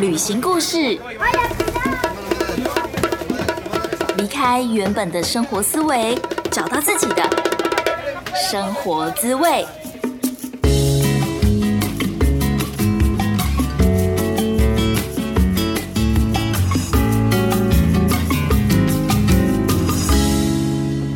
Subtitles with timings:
[0.00, 0.98] 旅行故事，
[4.16, 6.18] 离开原本的生活思维，
[6.50, 7.22] 找到自己的
[8.34, 9.64] 生活滋味。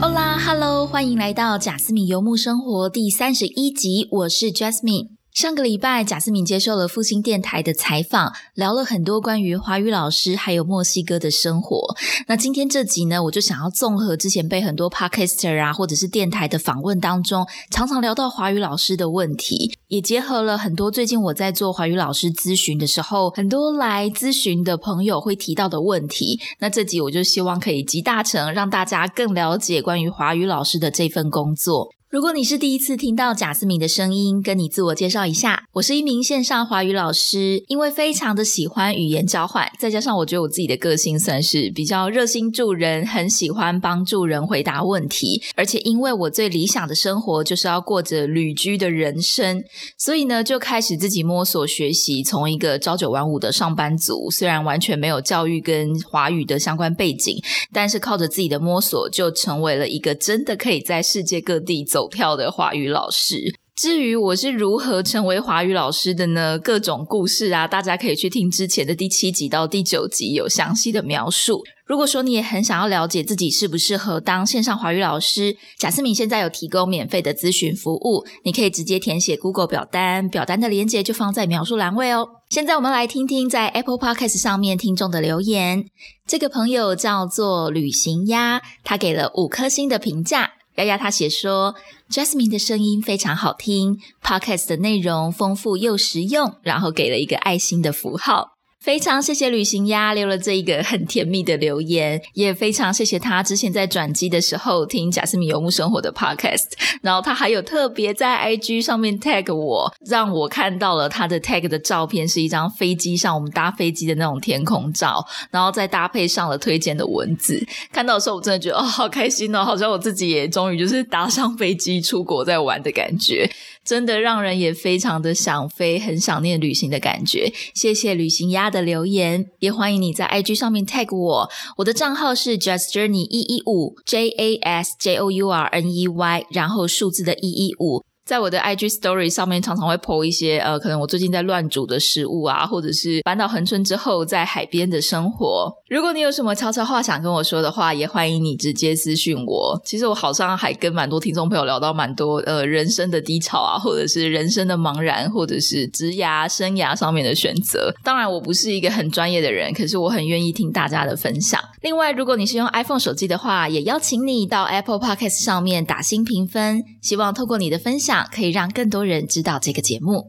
[0.00, 5.18] Hola, Hello，欢迎来到贾斯敏游牧生活第三十一集，我是 Jasmine。
[5.39, 11.95] 上个礼拜，贾斯敏接受了复兴电台的采访，聊了很多关于华语老师还有墨西哥的生活。
[12.26, 26.40] 那今天这集呢，我就想要综合之前被很多 podcaster 啊，或者是电台的访问当中，常常聊到华语老师的问题，也结合了很多最近我在做华语老师咨询的时候，很多来咨询的朋友会提到的问题。
[26.59, 31.90] 那这集我就希望可以集大成，让大家更了解关于华语老师的这份工作。
[32.11, 37.62] 如果你是第一次听到贾斯敏的声音，跟你自我介绍一下，我是一名线上华语老师。
[37.69, 49.62] 因为非常的喜欢语言交换，再加上我觉得我自己的个性算是比较热心助人，很喜欢帮助人回答问题，而且因为我最理想的生活就是要过着旅居的人生，
[49.98, 57.39] 所以呢就开始自己摸索学习，从一个朝九晚五的上班族，虽然完全没有教育跟华语的相关背景，
[57.70, 61.98] 但是靠着自己的摸索，就成为了一个真的可以在世界各地走。
[61.99, 63.57] 走跳的华语老师。
[63.75, 66.57] 至于我是如何成为华语老师的呢？
[66.57, 71.65] 各种故事啊，大家可以去听之前的第七集到第九集有详细的描述。
[71.85, 82.29] 如果说你也很想要了解自己适不适合当线上华语老师，贾思敏现在有提供免费的咨询服务，你可以直接填写 Google 表单，表单的链接就放在描述栏位哦。
[82.49, 85.85] 现在我们来听听在 Apple Podcast 上面听众的留言。
[86.27, 90.55] 这个朋友叫做旅行鸭，他给了五颗星的评价。
[90.79, 91.75] 丫丫她写说
[92.09, 98.58] ，Jasmine 的声音非常好听，Podcast 的内容丰富又实用，然后给了一个爱心的符号。
[98.81, 106.67] 非常谢谢旅行鸭留了这一个很甜蜜的留言，也非常谢谢他之前在转机的时候听贾斯米游牧生活的 podcast，
[107.02, 117.61] 然后他还有特别在 IG 上面 tag 我，让我看到了他的 tag 的照片是一张飞机上我们搭飞机的那种天空照，然后再搭配上了推荐的文字，
[117.92, 123.51] 看到的时候我真的觉得哦好开心哦，好像我自己也终于就是搭上飞机出国在玩的感觉。
[123.89, 127.51] 真的让人也非常的想飞，很想念旅行的感觉。
[127.75, 135.91] 谢谢旅行鸭的留言，也欢迎你在 IG 上面 tag 我，我的账号是 Just Journey 一一五 J A S J O U R N
[135.91, 138.04] E Y，然后数字的一一五。
[138.28, 145.72] 在我的 IG Story 上面，常常会 po 一些呃，可能我最近在乱煮的食物啊，或者是搬到恒春之后在海边的生活。
[145.88, 149.80] 如果你有什么悄悄话想跟我说的话，也欢迎你直接私讯我。
[149.82, 157.90] 其实我好像还跟蛮多听众朋友聊到蛮多呃人生的低潮啊，或者是人生的茫然，或者是职涯生涯上面的选择。
[158.04, 161.58] 当然，我不是一个很专业的人，可是我很愿意听大家的分享。
[161.80, 166.84] 另外，如果你是用 iPhone 手机的话，也邀请你到 Apple Podcast 上面打新评分。
[167.00, 168.17] 希望透过你的分享。
[168.24, 170.26] 可以让更多人知道这个节目。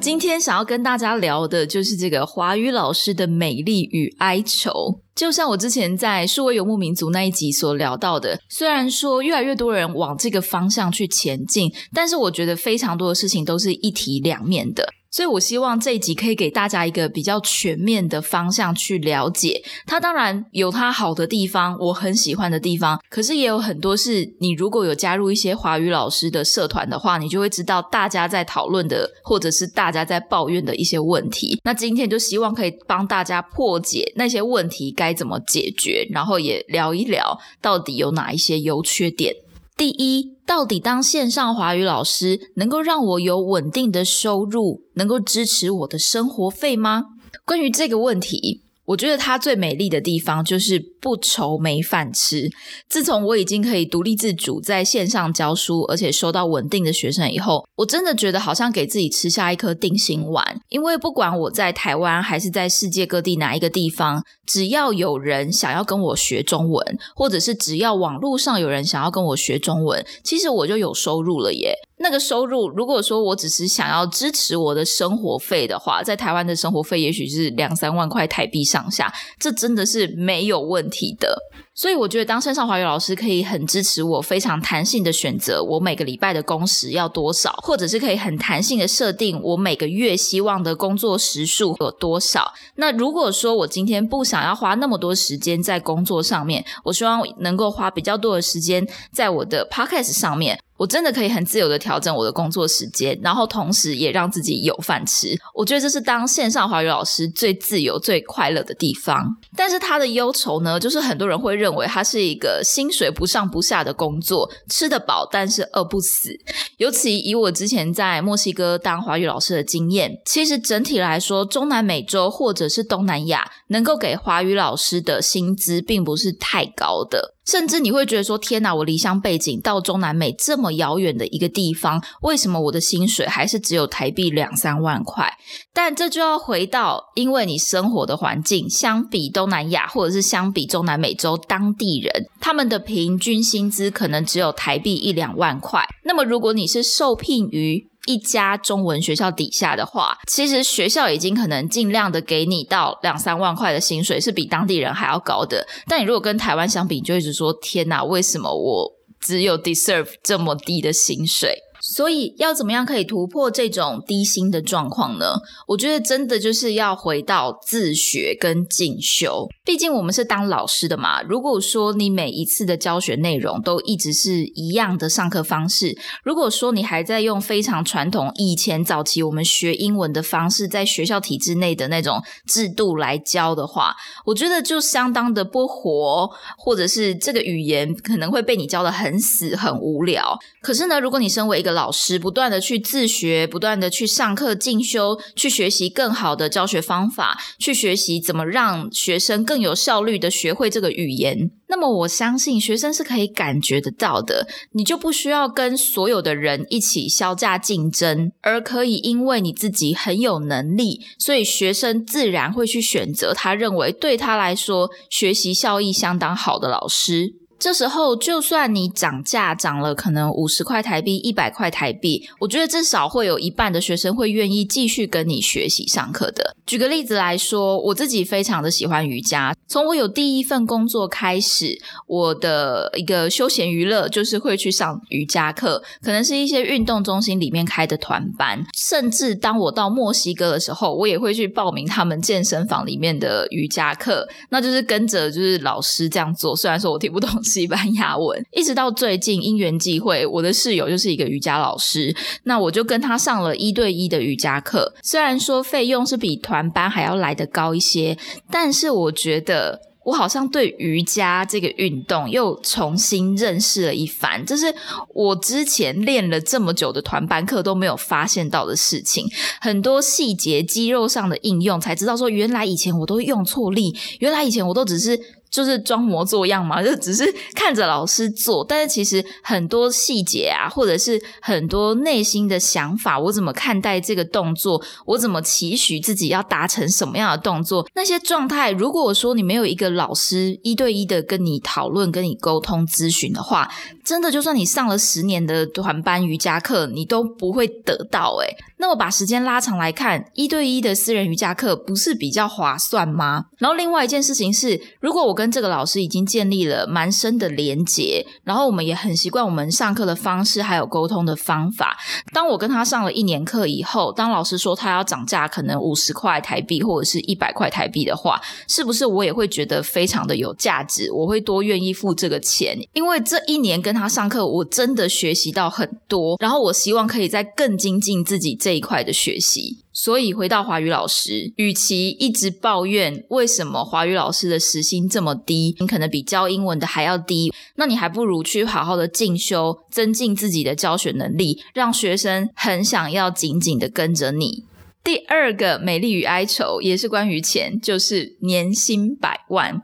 [0.00, 5.00] 今天想要跟大家聊的就是这个华语老师的美丽与哀愁。
[5.14, 14.86] 就像我之前在数位游牧民族那一集所聊到的，虽然说越来越多人往这个方向去前进，但是我觉得非常多的事情都是一体两面的。
[15.10, 19.62] 所以，我希望这一集可以给大家一个比较全面的方向去了解。
[19.86, 31.58] 它当然有它好的地方，我很喜欢的地方，可是也有很多是你如果有加入一些华语老师的社团的话，你就会知道大家在讨论的，或者是大家在抱怨的一些问题。
[31.64, 39.34] 那今天就希望可以帮大家破解那些问题该怎么解决，然后也聊一聊到底有哪一些优缺点。
[39.76, 47.04] 第一，到底当线上华语老师能够让我有稳定的收入，能够支持我的生活费吗？
[47.44, 48.62] 关于这个问题。
[48.86, 52.50] 我觉得它最美丽的地方就是不愁没饭吃。
[52.88, 60.60] 自从我已经可以独立自主在线上教书，而且收到稳定的学生以后，我真的觉得好像给自己吃下一颗定心丸。
[60.68, 71.74] 因为不管我在台湾还是在世界各地哪一个地方，只要有人想要跟我学中文，或者是只要网络上有人想要跟我学中文，其实我就有收入了耶。
[71.98, 81.38] 那个收入，如果说我只是想要支持我的生活费的话，在台湾的生活费也许是两三万块台币上下，这真的是没有问题的。
[81.76, 92.50] 所以我觉得当线上华语老师可以很支持我，非常弹性的选择我每个礼拜的工时要多少，或者是可以很弹性的设定我每个月希望的工作时数有多少。
[92.76, 100.58] 那如果说我今天不想要花那么多时间在工作上面，我希望能够花比较多的时间在我的 podcast 上面。
[100.78, 105.34] 我真的可以很自由的调整我的工作时间，然后同时也让自己有饭吃。
[105.54, 109.38] 我觉得这是当线上华语老师最自由、最快乐的地方。
[109.56, 116.30] 但是它的忧愁呢，就是很多人会认认为它是一个薪水不上不下的工作，吃得饱但是饿不死。
[116.76, 127.34] 尤其以我之前在墨西哥当华语老师的经验，其实整体来说，中南美洲或者是东南亚能够给华语老师的薪资并不是太高的。
[127.46, 135.32] 甚至你会觉得说：“天哪，我离乡背景到中南美这么遥远的一个地方，为什么我的薪水还是只有台币两三万块？”
[135.72, 145.86] 但这就要回到，因为你生活的环境相比东南亚，或者是相比中南美洲当地人，他们的平均薪资可能只有台币一两万块。
[146.04, 155.66] 那么，如果你是受聘于一家中文学校底下的话，其实学校已经可能尽量的给你到两三万块的薪水，是比当地人还要高的。
[155.86, 161.58] 但你如果跟台湾相比，你就一直说天哪，为什么我只有 deserve 这么低的薪水？
[161.88, 165.36] 所以要怎么样可以突破这种低薪的状况呢？
[165.68, 169.46] 我觉得真的就是要回到自学跟进修。
[169.64, 171.22] 毕竟我们是当老师的嘛。
[171.22, 183.94] 如果说你每一次的教学内容都一直是一样的上课方式，如果说你还在用非常传统以前早期我们学英文的方式，在学校体制内的那种制度来教的话，
[184.24, 186.28] 我觉得就相当的不活，
[186.58, 190.36] 或者是这个语言可能会被你教的很死很无聊。
[190.60, 201.50] 可是呢，如果你身为一个老师不断的去自学，不断的去上课进修，去学习更好的教学方法，去学习怎么让学生更有效率的学会这个语言。
[201.68, 217.34] 那么我相信学生是可以感觉得到的，你就不需要跟所有的人一起销价竞争，而可以因为你自己很有能力，所以学生自然会去选择他认为对他来说学习效益相当好的老师。
[217.58, 226.54] 这时候，就算你涨价涨了可能五十块台币、一百块台币，我觉得至少会有一半的学生会愿意继续跟你学习上课的。
[226.66, 229.55] 举个例子来说，我自己非常的喜欢瑜伽。
[229.68, 246.54] 从我有第一份工作开始，我的一个休闲娱乐就是会去上瑜伽课，可能是一些运动中心里面开的团班，甚至当我到墨西哥的时候，我也会去报名他们健身房里面的瑜伽课，那就是跟着就是老师这样做。
[246.56, 247.28] 虽然说我听不懂。
[247.42, 254.92] 西班牙文，一直到最近因缘际会，我的室友就是一个瑜伽老师，那我就跟他上了一对一的瑜伽课。
[255.02, 258.18] 虽然说费用是比团班还要来得高一些，
[258.50, 259.55] 但是我觉得
[260.04, 264.72] 我好像对瑜伽这个运动又重新认识了一番，这是
[265.12, 269.26] 我之前练了这么久的团班课都没有发现到的事情。
[269.60, 275.20] 很多细节、肌肉上的应用，才知道说原来以前我都用错力，原来以前我都只是。
[275.50, 293.70] 就是装模作样嘛， 就只是看着老师做，但是其实很多细节啊，或者是很多内心的想法，我怎么看待这个动作，我怎么期许自己要达成什么样的动作， 那些状态，如果说你没有一个老师一对一的跟你讨论、跟你沟通、咨询的话，
[294.04, 298.36] 真的就算你上了十年的团班瑜伽课，你都不会得到。
[298.40, 303.46] 诶那么把时间拉长来看，一对一的私人瑜伽课不是比较划算吗？
[303.58, 311.96] 然后另外一件事情是，如果我跟这个老师已经建立了蛮深的连结，然后我们也很习惯我们上课的方式，还有沟通的方法。
[312.32, 321.10] 当我跟他上了一年课以后，当老师说他要涨价，可能五十块台币或者是一百块台币的话，是不是我也会觉得非常的有价值？
[321.10, 326.36] 我会多愿意付这个钱，因为这一年跟他上课，我真的学习到很多。
[326.38, 329.84] 然后我希望可以再更精进自己这一块的学习。
[329.92, 344.64] 所以回到华语老师，与其一直抱怨为什么华语老师的时薪这么低，你可能比教英文的还要低，那你还不如去好好的进修，增进自己的教学能力，让学生很想要紧紧的跟着你。
[345.04, 349.80] 第二个美丽与哀愁也是关于钱，就是年薪百万。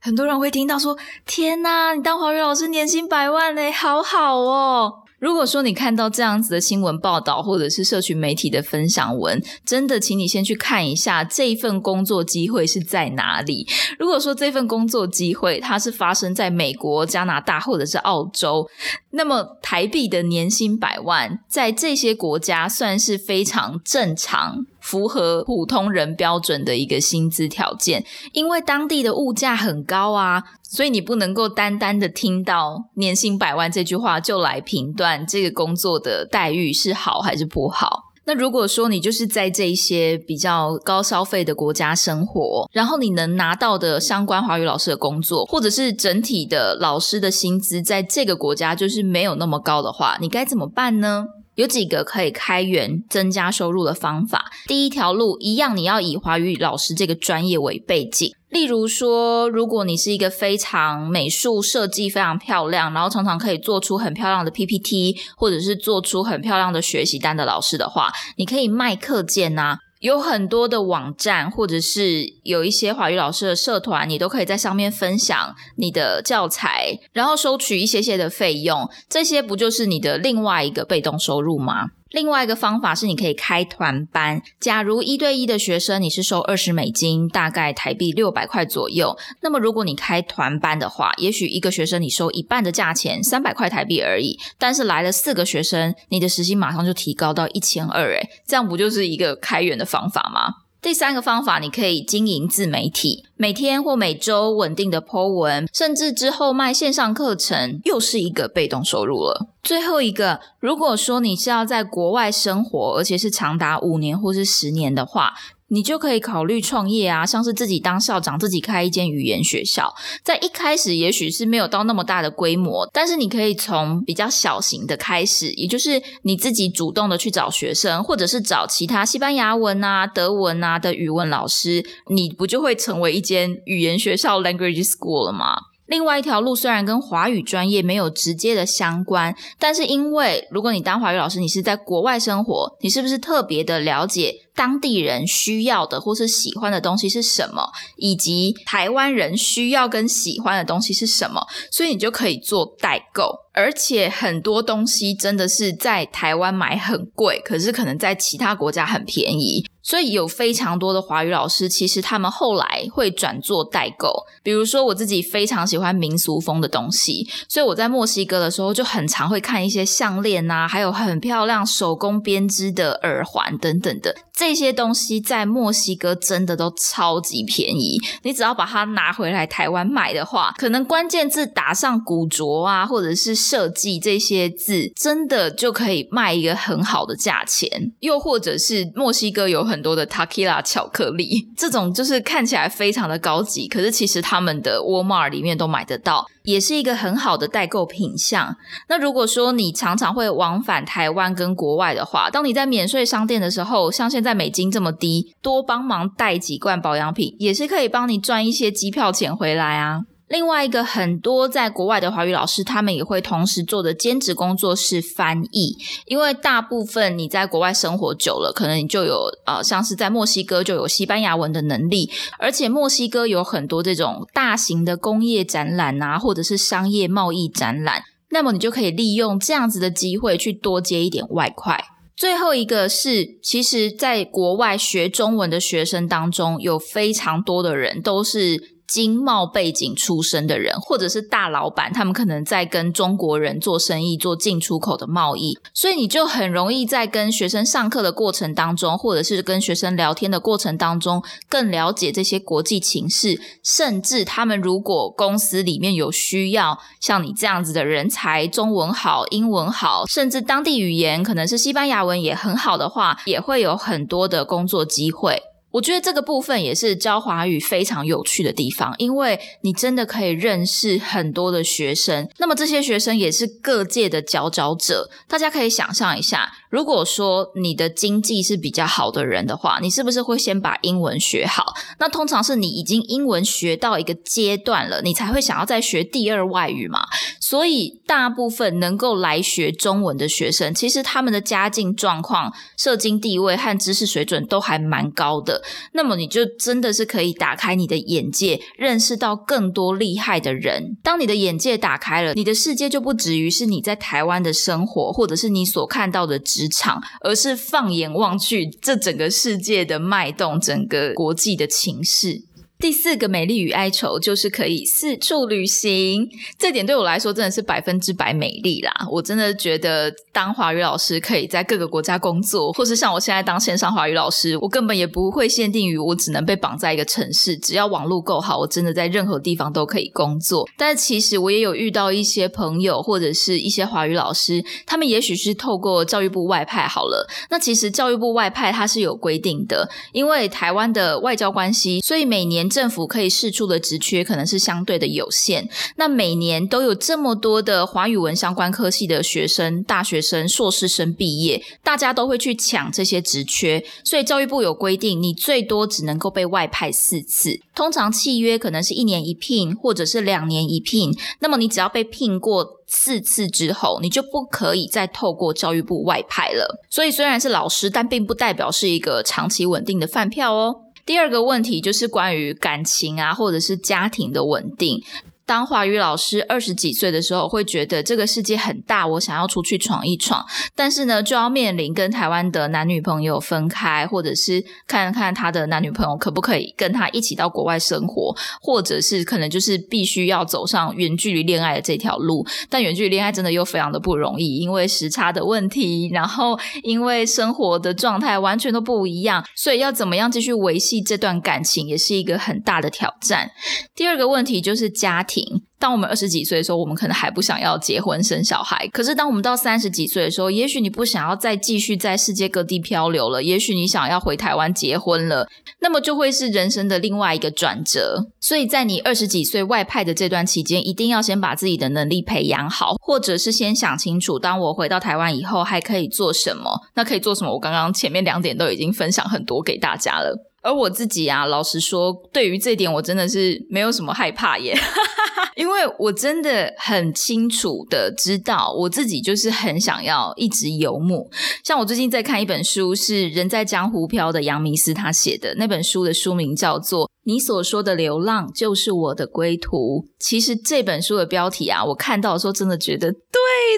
[0.00, 13.64] 很多人会听到说：“天哪，你当华语老师年薪百万嘞，好好哦。”如果说你看到这样子的新闻报道，或者是社群媒体的分享文，真的，请你先去看一下这一份工作机会是在哪里。
[14.00, 18.68] 如果说这份工作机会它是发生在美国、加拿大或者是澳洲，
[19.10, 24.66] 那么台币的年薪百万，在这些国家算是非常正常。
[24.82, 38.10] 符合普通人标准的一个薪资条件，因为当地的物价很高啊，所以你不能够单单的听到年薪百万这句话就来评断这个工作的待遇是好还是不好。
[38.24, 51.26] 那如果说你就是在这些比较高消费的国家生活，然后你能拿到的相关华语老师的工作，或者是整体的老师的薪资在这个国家就是没有那么高的话，你该怎么办呢？
[51.54, 54.50] 有几个可以开源增加收入的方法。
[54.66, 58.34] 第一条路一样，你要以华语老师这个专业为背景。
[58.48, 69.78] 例如说，如果你是一个非常美术设计非常漂亮，然后常常可以做出很漂亮的 PPT，或者是做出很漂亮的学习单的老师的话，你可以卖课件呐。
[70.02, 78.90] 有很多的网站，或者是有一些华语老师的社团，你都可以在上面分享你的教材，然后收取一些些的费用。
[79.08, 81.90] 这些不就是你的另外一个被动收入吗？
[82.12, 84.42] 另外一个方法是，你可以开团班。
[84.60, 89.16] 假如一对一的学生，你是收二十美金，大概台币六百块左右。
[89.40, 94.38] 那么，如果你开团班的话，也许一个学生你收一半的价钱，三百块台币而已。
[94.58, 100.56] 但是来了四个学生，你的时薪马上就提高到一千二，诶这样不就是一个开源的方法吗？
[100.82, 109.48] 第三个方法，你可以经营自媒体，每天或每周稳定的 Po 文，甚至之后卖线上课程，又是一个被动收入了。
[109.64, 115.34] 最后一个，如果说你是要在国外生活，而且是长达五年或是十年的话。
[115.74, 119.90] 你就可以考虑创业啊，像是自己当校长，自己开一间语言学校。
[120.22, 133.31] 在一开始也许是没有到那么大的规模，但是你可以从比较小型的开始，也就是你自己主动的去找学生，或者是找其他西班牙文啊、德文啊的语文老师，你不就会成为一间
[133.64, 135.56] 语言学校 （language school） 了吗？
[135.86, 151.46] 另外一条路虽然跟华语专业没有直接的相关，但是因为如果你当华语老师，你是在国外生活，你是不是特别的了解当地人需要的或是喜欢的东西是什么，以及台湾人需要跟喜欢的东西是什么？
[151.70, 159.64] 所以你就可以做代购，而且很多东西真的是在台湾买很贵，可是可能在其他国家很便宜。
[159.84, 164.12] 所以有非常多的华语老师，其实他们后来会转做代购。
[164.40, 177.98] 比如说我自己非常喜欢民俗风的东西，所以我在墨西哥的时候就很常会看一些项链啊，还有很漂亮手工编织的耳环等等的这些东西，在墨西哥真的都超级便宜。
[178.22, 187.92] 你只要把它拿回来台湾买的话，可能关键字打上古着啊，或者是设计这些字，真的就可以卖一个很好的价钱。
[188.00, 189.62] 又或者是墨西哥有。
[189.62, 198.56] 很多的 Takila 巧克力， 这种就是看起来非常的高级，可是其实他们的 Walmart 里面都买得到，也是一个很好的代购品项。
[198.88, 210.02] 那如果说你常常会往返台湾跟国外的话，当你在免税商店的时候，像现在美金这么低，多帮忙带几罐保养品，也是可以帮你赚一些机票钱回来啊。
[210.32, 231.78] 另外一个很多在国外的华语老师，他们也会同时做的兼职工作是翻译，因为大部分你在国外生活久了，可能你就有呃，像是在墨西哥就有西班牙文的能力，而且墨西哥有很多这种大型的工业展览啊，或者是商业贸易展览，那么你就可以利用这样子的机会去多接一点外快。
[232.16, 238.71] 最后一个是，其实在国外学中文的学生当中，有非常多的人都是。
[238.92, 253.40] 经贸背景出身的人，或者是大老板，他们可能在跟中国人做生意，做进出口的贸易，所以你就很容易在跟学生上课的过程当中，或者是跟学生聊天的过程当中，更了解这些国际情势。
[253.62, 265.40] 甚至他们如果公司里面有需要像你这样子的人才，中文好，英文好，甚至当地语言可能是西班牙文也很好的话，也会有很多的工作机会。
[265.72, 275.10] 我觉得这个部分也是教华语非常有趣的地方，因为你真的可以认识很多的学生，那么这些学生也是各界的佼佼者。
[275.26, 281.74] 大家可以想象一下，如果说你的经济是比较好的人的话，你是不是会先把英文学好？
[281.98, 287.00] 那通常是你已经英文学到一个阶段了，你才会想要再学第二外语嘛。
[287.38, 295.62] 所以大部分能够来学中文的学生，其实他们的家境状况、社经地位和知识水准都还蛮高的。
[295.92, 300.96] 那么你就真的是可以打开你的眼界，认识到更多厉害的人。
[301.02, 312.42] 当你的眼界打开了，你的世界就不止于是你在台湾的生活，或者是你所看到的职职场，而是放眼望去这整个世界的脉动，整个国际的情势。
[312.82, 318.92] 第四个美丽与哀愁就是可以四处旅行，这点对我来说真的是百分之百美丽啦！
[319.08, 330.68] 我真的觉得当华语老师可以在各个国家工作，或是像我现在当线上华语老师，我根本也不会限定于我只能被绑在一个城市，只要网络够好，我真的在任何地方都可以工作。
[330.76, 337.28] 但其实我也有遇到一些朋友或者是一些华语老师，他们也许是透过教育部外派好了。
[337.48, 342.71] 那其实教育部外派它是有规定的，因为台湾的外交关系，所以每年。
[342.72, 345.68] 政府可以试出的职缺可能是相对的有限。
[345.96, 353.84] 那每年都有这么多的华语文相关科系的学生、大学生、硕士生毕业，大家都会去抢这些职缺。
[354.02, 357.60] 所以教育部有规定，你最多只能够被外派四次。
[357.74, 361.14] 通常契约可能是一年一聘，或者是两年一聘。
[361.40, 366.82] 那么你只要被聘过四次之后，你就不可以再透过教育部外派了。
[366.90, 370.76] 所以虽然是老师，但并不代表是一个长期稳定的饭票哦。
[371.04, 375.02] 第二个问题就是关于感情啊，或者是家庭的稳定。
[375.44, 380.46] 当华语老师二十几岁的时候，会觉得这个世界很大，我想要出去闯一闯。
[380.74, 392.46] 但是呢，就要面临跟台湾的男女朋友分开，或者是看看他的男女朋友可不可以跟他一起到国外生活，或者是可能就是必须要走上远距离恋爱的这条路。
[392.70, 403.50] 但远距离恋爱真的又非常的不容易，因为时差的问题，然后因为生活的状态完全都不一样，所以要怎么样继续维系这段感情，也是一个很大的挑战。
[403.96, 405.31] 第二个问题就是家庭。
[405.78, 408.88] 当我们二十几岁的时候，我们可能还不想要结婚生小孩。
[408.92, 415.48] 可是当我们到三十几岁的时候，也许你不想要再继续在世界各地漂流了，也许你想要回台湾结婚了，
[415.80, 418.28] 那么就会是人生的另外一个转折。
[418.40, 426.80] 所以在你二十几岁外派的这段期间，一定要先把自己的能力培养好，或者是先想清楚，当我回到台湾以后还可以做什么？
[426.94, 427.52] 那可以做什么？
[427.52, 430.51] 我刚刚前面两点都已经分享很多给大家了。
[430.62, 434.74] 而我自己啊，老实说，对于这点我真的是没有什么害怕耶，
[435.56, 441.30] 因为我真的很清楚的知道，我自己就是很想要一直游牧。
[441.64, 447.11] 像我最近在看一本书，是《人在江湖飘》的杨明思他写的那本书的书名叫做。
[447.24, 450.08] 你所说的流浪就是我的归途。
[450.18, 453.20] 其实这本书的标题啊，我看到的时候真的觉得，对，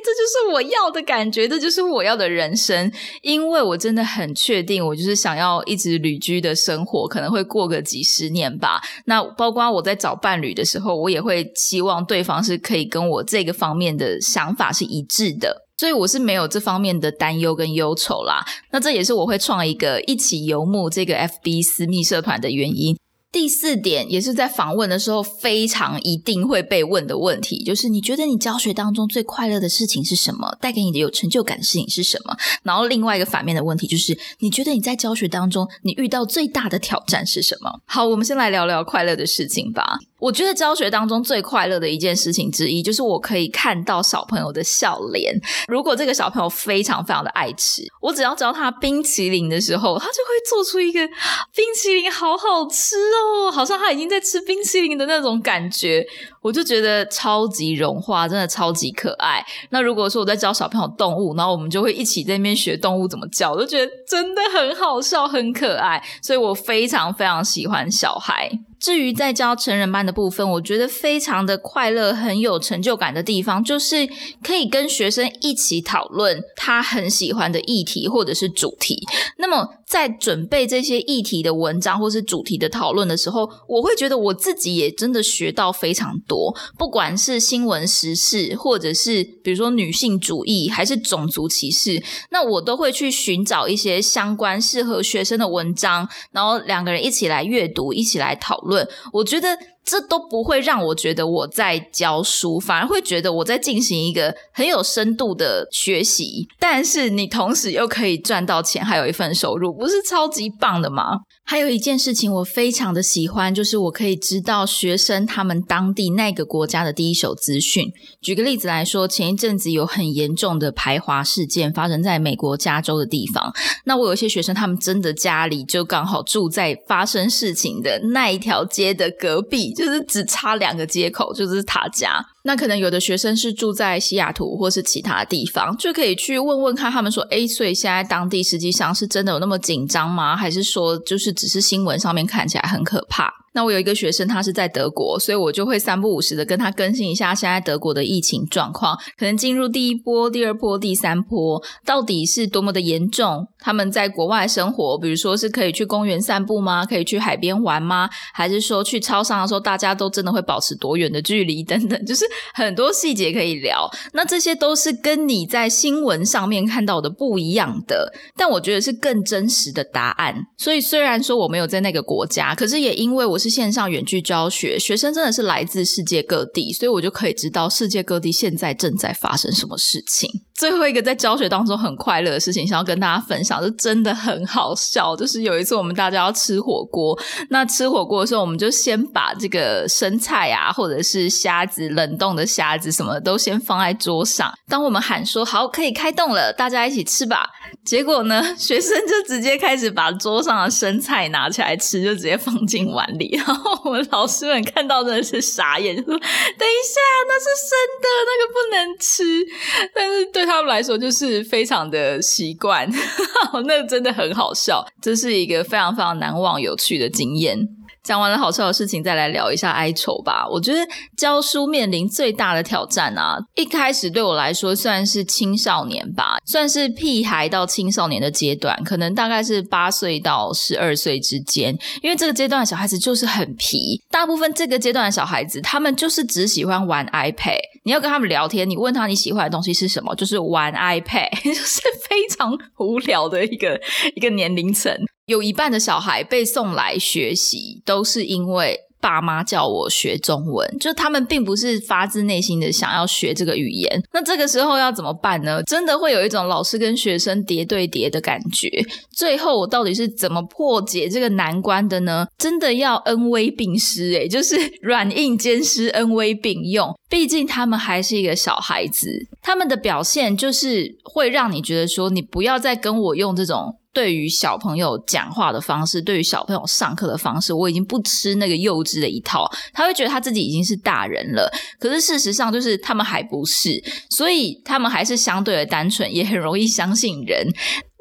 [0.02, 2.90] 这就是我要的感觉，这就是我要的人生。
[3.22, 8.80] 因为我真的很确定，我就是想要一直旅居的生活，可能会过个几十年吧。
[9.06, 18.44] 那包括我在找伴侣的时候，我也会希望对方是可以跟我这个方面的想法是一致的，所以我是没有这方面的担忧跟忧愁啦。
[18.70, 22.96] 那这也是我会创一个一起游牧这个 FB 私密社团的原因。
[23.34, 30.56] 第四点也是在访问的时候非常一定会被问的问题，就是你觉得你教学当中最快乐的事情是什么？
[30.60, 32.36] 带给你的有成就感的事情是什么？
[32.62, 37.80] 然后另外一个反面的问题就是，你觉得你在教学当中你遇到最大的挑战是什么？
[37.86, 39.98] 好，我们先来聊聊快乐的事情吧。
[40.24, 45.38] 我觉得教学当中最快乐的一件事情之一，就是我可以看到小朋友的笑脸。
[45.68, 51.06] 如果这个小朋友非常非常的爱吃，我只要教他冰淇淋的时候，他就会做出一个
[51.54, 56.02] 冰淇淋好好吃哦，好像他已经在吃冰淇淋的那种感觉。
[56.44, 59.42] 我就觉得超级融化，真的超级可爱。
[59.70, 66.04] 那如果说我在教小朋友动物，然后我们就会一起在那边学动物怎么叫，我就觉得真的很好笑，很可爱。
[66.20, 68.50] 所以我非常非常喜欢小孩。
[68.78, 74.06] 至于在教成人班的部分，我觉得非常的快乐，很有成就感的地方，就是
[74.42, 79.02] 可以跟学生一起讨论他很喜欢的议题或者是主题。
[79.38, 86.33] 那么在准备这些议题的文章或是主题的讨论的时候，我会觉得我自己也真的学到非常多。
[86.78, 98.88] 不管是新闻时事，或者是比如说女性主义，还是种族歧视，那我都会去寻找一些相关适合学生的文章，然后两个人一起来阅读，一起来讨论。
[99.12, 99.58] 我觉得。
[99.86, 106.48] 这都不会让我觉得我在教书，反而会觉得我在进行一个很有深度的学习。
[106.58, 111.20] 但是你同时又可以赚到钱，还有一份收入，不是超级棒的吗？
[111.46, 117.92] 还有一件事情我非常的喜欢，就是我可以知道学生他们当地那个国家的第一手资讯。
[118.22, 123.52] 举个例子来说，前一阵子有很严重的排华事件发生在美国加州的地方，
[123.84, 129.72] 那我有一些学生，他们真的家里就刚好住在发生事情的那一条街的隔壁。
[129.74, 132.26] 就是只差两个街口，就是他家。
[132.46, 140.36] 那可能有的学生是住在西雅图或是其他地方，就可以去问问看他们说：哎，所以现在当地实际上是真的有那么紧张吗？
[140.36, 143.43] 还是说就是只是新闻上面看起来很可怕？
[143.54, 153.46] 那我有一个学生，他是在德国，所以我就会三不五时的跟他更新一下现在德国的疫情状况，可能进入第一波、第二波、第三波，到底是多么的严重？
[153.60, 156.84] 他们在国外生活，比如说是可以去公园散步吗？
[156.84, 158.10] 可以去海边玩吗？
[158.34, 161.62] 还是说去超商的时候，大家都真的会保持多远的距离？
[161.64, 163.88] 等等，就是很多细节可以聊。
[164.12, 170.34] 那这些都是跟你在新闻上面看到的不一样的，但我觉得是更真实的答案。
[170.58, 180.30] 所以虽然说我没有在那个国家，可是也因为我是线上远距教学，学生真的是来自世界各地，所以我就可以知道世界各地现在正在发生什么事情。
[180.54, 185.14] 最后一个在教学当中很快乐的事情，想要跟大家分享，就真的很好笑。
[185.14, 187.18] 就是有一次我们大家要吃火锅，
[187.50, 194.50] 那吃火锅的时候，我们就先把这个生菜啊，或者是虾子、冷冻的虾子什么都先放在桌上。
[194.68, 197.50] 当我们喊说好可以开动了，大家一起吃吧。
[197.84, 203.33] 结果呢， 学生就直接开始把桌上的生菜拿起来吃，就直接放进碗里。
[203.36, 209.46] 然后我们老师们看到真的是傻眼，就说：“等一下，那是生的，那个不能吃。”
[209.94, 212.88] 但是对他们来说，就是非常的习惯，
[213.66, 214.84] 那真的很好笑。
[215.00, 217.68] 这是一个非常非常难忘、有趣的经验。
[218.04, 220.46] 讲完了好笑的事情，再来聊一下哀愁吧。
[220.48, 220.78] 我觉得
[221.16, 231.76] 教书面临最大的挑战啊，一开始对我来说算是青少年吧，算是屁孩到青少年的阶段，可能大概是八岁到十二岁之间。
[232.02, 237.58] 因为这个阶段的小孩子就是很皮，大部分这个阶段的小孩子，他们就是只喜欢玩 iPad。
[237.84, 243.80] 你要跟他们聊天，你问他你喜欢的东西是什么，就是玩 iPad， 就是非常无聊的一个
[244.14, 244.94] 一个年龄层。
[245.26, 254.02] 有一半的小孩被送来学习，都是因为爸妈叫我学中文，就他们并不是发自内心的想要学这个语言。
[254.12, 255.62] 那这个时候要怎么办呢？
[255.64, 258.70] 真的会有一种老师跟学生叠对叠的感觉。
[259.12, 262.26] 最后我到底是怎么破解这个难关的呢？
[262.38, 266.94] 真的要恩威并施，诶就是软硬兼施，恩威并用。
[267.10, 273.76] 毕竟他们还是一个小孩子，他们的表现就是会让你觉得说，你不要再跟我用这种。
[273.94, 279.50] 对于小朋友讲话的方式，对于小朋友上课的方式，我已经不吃那个幼稚的一套。
[279.72, 287.46] 他会觉得他自己已经是大人了，可是事实上就是他们还不是，所以他们还是相对的单纯，也很容易相信人。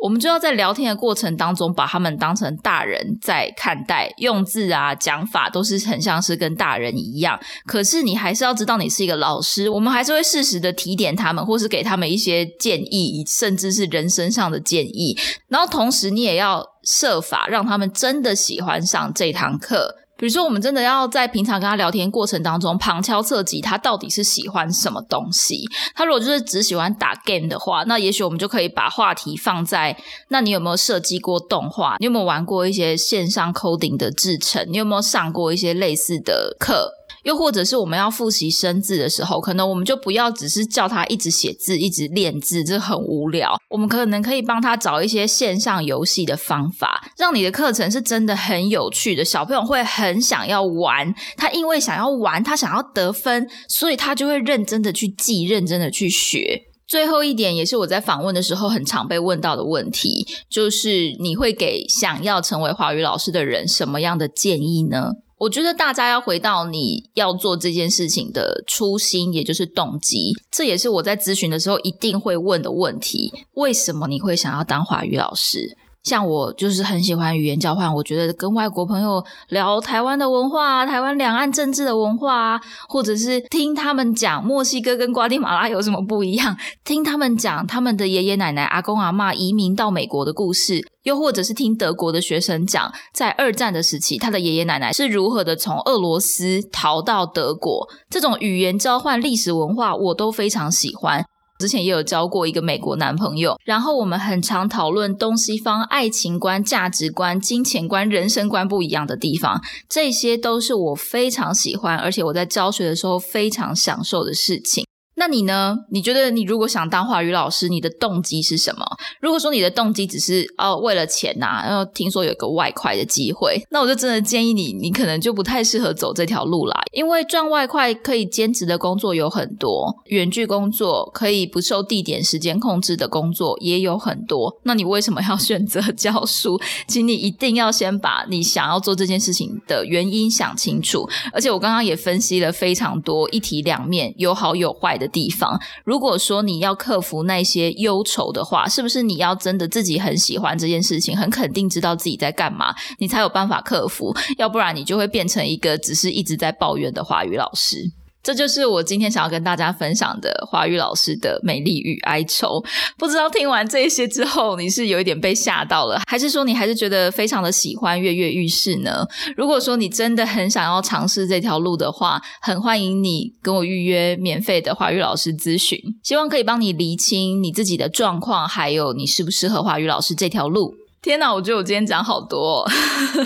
[0.03, 7.39] 我们就要在聊天的过程当中，把他们当成大人在看待，用字啊、讲法都是很像是跟大人一样。
[7.65, 15.17] 可是你还是要知道，你是一个老师，我们还是会适时的提点他们，或是给他们一些建议，甚至是人生上的建议。
[15.47, 20.02] 然后同时，你也要设法让他们真的喜欢上这堂课。
[20.23, 25.67] 比如说，我们真的要在平常跟他聊天过程当中旁敲侧击，他到底是喜欢什么东西？
[25.93, 29.97] 他如果就是只喜欢打 game 的话，那也许我们就可以把话题放在：
[30.29, 31.97] 那你有没有设计过动画？
[31.99, 34.65] 你有没有玩过一些线上 coding 的制程？
[34.71, 36.93] 你有没有上过一些类似的课？
[37.23, 43.57] 又或者是我们要复习生字的时候，可能我们就不要只是叫他一直写字、一直练字，这很无聊。
[43.69, 51.13] 我们可能可以帮他找一些线上游戏的方法，让你的课程是真的很有趣的，小朋友会很想要玩。
[51.37, 56.61] 他因为想要玩，他想要得分，所以他就会认真的去记，认真的去学。
[56.85, 65.13] 最后一点，也是我在访问的时候很常被问到的问题，就是你会给想要成为华语老师的人什么样的建议呢？
[65.37, 70.33] 我觉得大家要回到你要做这件事情的初心，也就是动机。
[70.51, 75.77] 这也是我在咨询的时候一定会问的问题：为什么你会想要当华语老师？
[76.03, 101.25] 像我就是很喜欢语言交换，我觉得跟外国朋友聊台湾的文化啊、台湾两岸政治的文化啊，或者是听他们讲墨西哥跟瓜地马拉有什么不一样，听他们讲他们的爷爷奶奶、阿公阿妈移民到美国的故事，又或者是听德国的学生讲，在二战的时期，他的爷爷奶奶是如何的从俄罗斯逃到德国，这种语言交换、历史文化，我都非常喜欢。
[101.63, 114.85] 之前也有交过一个美国男朋友，然后我们很常讨论东西方爱情观、价值观、金钱观、人生观不一样的地方，这些都是我非常喜欢，而且我在教学的时候非常享受的事情。
[115.15, 115.77] 那你呢？
[115.91, 118.83] 你觉得你如果想当华语老师，你的动机是什么？
[119.21, 126.81] 如果说你的动机只是哦为了钱呐，然后听说有一个外快的机会，那我就真的建议你，你可能就不太适合走这条路啦。
[126.91, 134.59] 因为赚外快可以兼职的工作有很多，远距工作可以不受地点时间控制的工作也有很多。
[134.63, 136.59] 那你为什么要选择教书？
[136.87, 141.07] 请你一定要先把你想要做这件事情的原因想清楚。
[141.31, 145.02] 而且我刚刚也分析了非常多，一体两面，有好有坏的。
[145.03, 145.59] 的地方。
[145.83, 154.15] 如果说你要克服那些忧愁的话，是不是你要真的自己很喜欢这件事情，很肯定知道自己在干嘛，你才有办法克服？
[154.37, 157.91] 要不然你就会变成一个只是一直在抱怨的华语老师。
[158.23, 162.63] 这就是我今天想要跟大家分享的华语老师的美丽与哀愁。
[162.97, 169.05] 不知道听完这些之后，你是有一点被吓到了，还是说你还是觉得非常的喜欢跃跃欲试呢？
[169.35, 180.73] 如果说你真的很想要尝试这条路的话，很欢迎你跟我预约免费的华语老师咨询，希望可以帮你厘清你自己的状况，还有你适不适合华语老师这条路。
[181.03, 182.65] 天哪，我觉得我今天讲好多。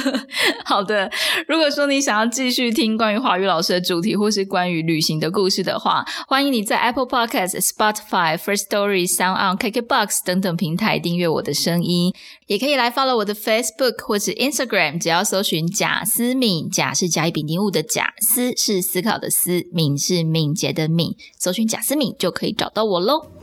[0.65, 1.09] 好的，
[1.47, 12.11] 如果说你想要继续听关于华语老师的主题，或是关于旅行的故事的话，欢迎你在 Apple Podcast、Spotify、First Story、Sound On、KKBox 等等平台订阅我的声音，
[12.47, 23.37] 也可以来 follow 我的 Facebook 或是 Instagram，只要搜寻贾思敏，贾是甲乙丙丁戊的贾，思是思考的思，敏是敏捷的敏，搜寻贾思敏就可以找到我喽。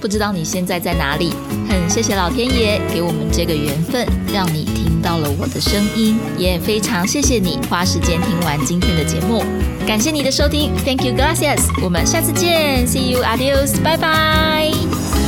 [0.00, 1.32] 不知道你现在在哪里？
[1.68, 9.44] 很谢谢老天爷给我们这个缘分，让你听到了我的声音，也非常谢谢你花时间听完今天的节目。
[9.86, 11.60] 感谢你的收听，Thank you, gracias。
[11.82, 15.19] 我们下次见，See you, adios，拜拜。